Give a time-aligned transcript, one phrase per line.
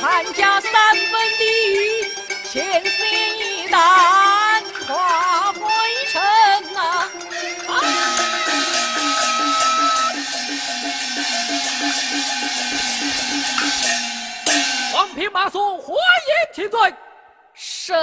[0.00, 1.44] 汉家三分地
[2.44, 3.08] 千岁
[3.38, 5.60] 一丹化灰
[6.08, 6.20] 尘
[6.76, 7.08] 啊。
[14.92, 16.94] 黄平马塑欢迎请罪
[17.54, 17.96] 深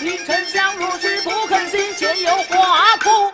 [0.00, 3.32] 因丞相如是不肯行，前有花哭。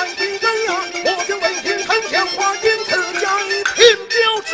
[0.00, 0.72] 我地鸳鸯，
[1.04, 2.88] 我军威名，此
[3.20, 3.26] 疆
[3.74, 3.76] 天
[4.08, 4.50] 骄势，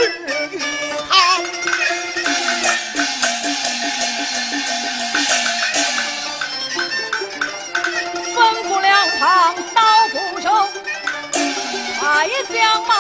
[8.82, 9.78] 两旁刀，
[12.52, 12.54] 将
[12.88, 12.90] 马。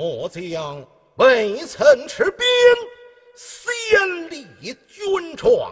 [0.00, 0.82] 末将
[1.16, 2.46] 未曾持兵
[3.36, 4.46] 先立
[4.88, 5.70] 军状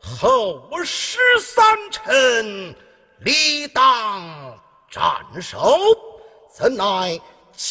[0.00, 2.74] 后失三臣
[3.18, 4.58] 理当
[4.90, 5.02] 斩
[5.38, 5.78] 首
[6.50, 7.14] 怎奈
[7.52, 7.68] 家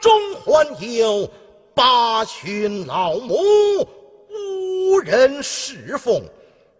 [0.00, 1.30] 中还有
[1.76, 3.36] 八旬老母
[4.28, 6.24] 无人侍奉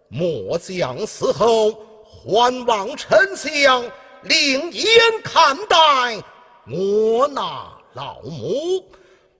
[0.09, 1.71] 末将死后
[2.03, 3.89] 还望丞相
[4.23, 4.85] 另眼
[5.23, 6.21] 看待
[6.69, 8.85] 我那老母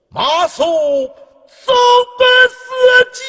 [0.08, 1.76] 马苏送
[2.18, 3.22] 给司机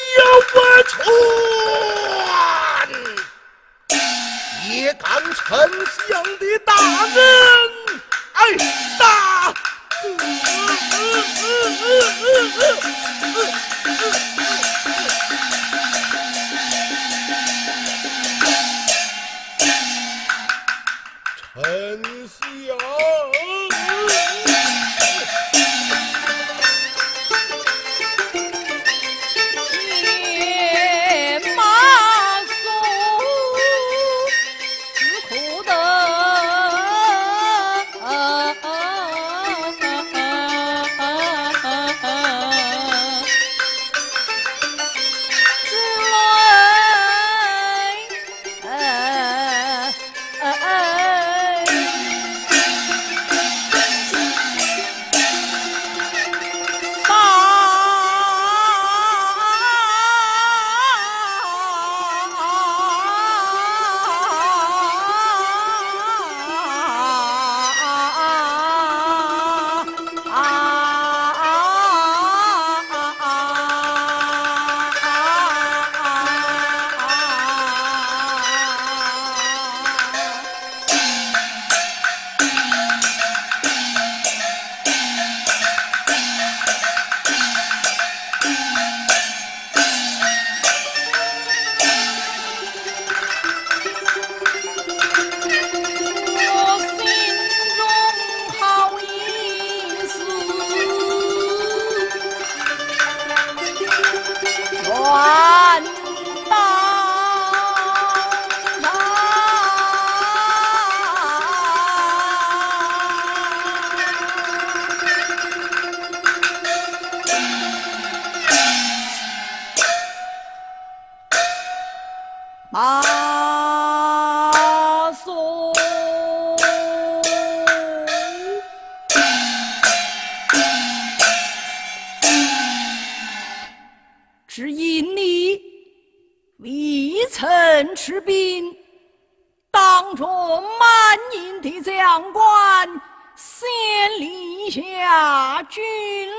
[143.80, 145.82] 先立下军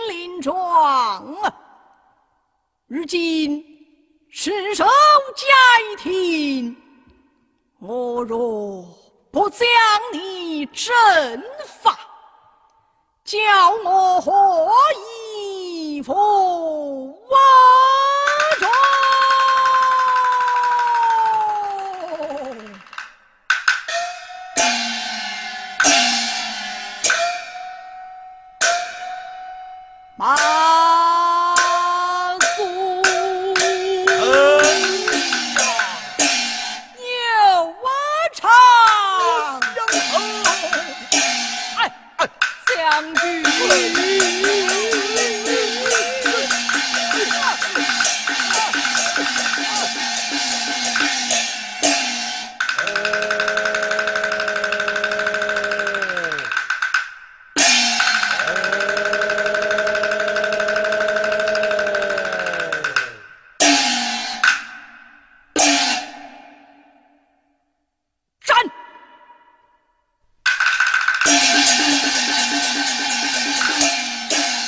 [0.08, 1.24] 令状。
[2.86, 3.64] 如今
[4.30, 6.76] 失守嘉亭，
[7.80, 8.84] 我若
[9.30, 9.66] 不将
[10.12, 10.92] 你征
[11.82, 11.98] 伐，
[13.24, 13.38] 叫
[13.84, 14.70] 我何
[15.78, 17.36] 以复我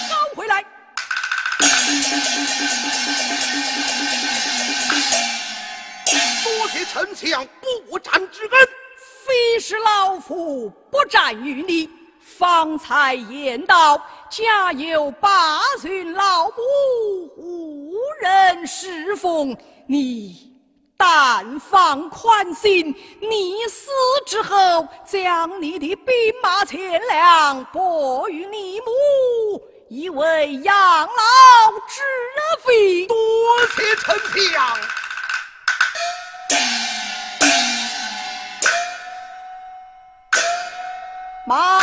[0.08, 0.64] 收回来！
[6.44, 7.46] 多谢丞相
[7.88, 8.68] 不战之恩。
[9.24, 11.88] 非是老夫不战于你，
[12.20, 16.52] 方才言道，家有八旬老母，
[17.36, 19.56] 无人侍奉。
[19.86, 20.51] 你
[21.04, 23.90] 但放宽心，你死
[24.24, 32.02] 之后，将你的兵马钱粮拨与你母，以为养老之
[32.64, 33.04] 费。
[33.08, 33.16] 多
[33.74, 34.78] 谢丞相。
[41.44, 41.80] 马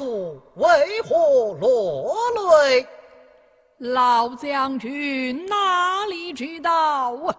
[0.00, 2.16] 马谡，为何落
[2.68, 2.86] 泪？
[3.78, 7.36] 老将军哪里知道啊？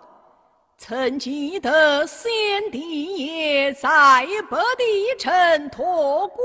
[0.78, 6.42] 曾记得先帝爷在北地城托孤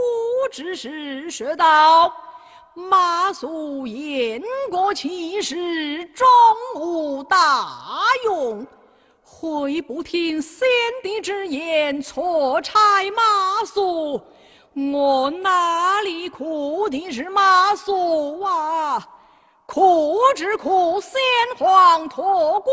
[0.51, 2.11] 之时说道
[2.75, 6.27] ：“马谡言过其实，终
[6.77, 7.69] 无大
[8.25, 8.67] 用。”
[9.23, 10.67] 悔不听先
[11.03, 12.79] 帝之言，错差
[13.11, 14.19] 马谡？
[14.77, 19.09] 我哪里哭的是马谡啊？
[19.65, 21.19] 哭只哭先
[21.57, 22.71] 皇托孤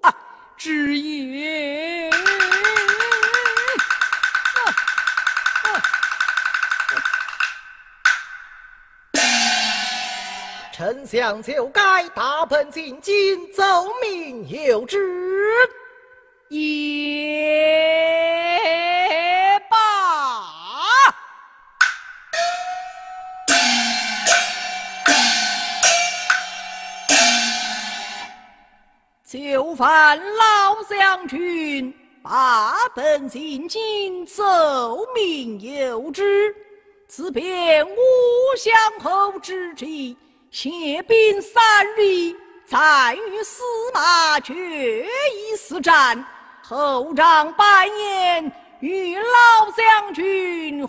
[0.00, 0.12] 啊
[0.56, 2.10] 之言。
[10.74, 13.62] 丞相就该大奔进京，奏
[14.02, 14.98] 明有旨。
[16.48, 16.60] 也
[29.32, 31.90] 就烦老将军
[32.22, 36.54] 把本进京，奏明有之，
[37.08, 37.96] 此便吾
[38.58, 40.14] 相后之际。
[40.50, 43.62] 谢兵三日，再与司
[43.94, 46.22] 马决一死战。
[46.62, 50.86] 后帐拜言与老将军